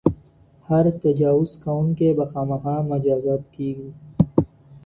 هر 0.69 0.89
تجاوز 0.91 1.59
کوونکی 1.63 2.07
به 2.17 2.25
خامخا 2.31 2.75
مجازات 2.91 3.43
کېږي. 3.55 3.89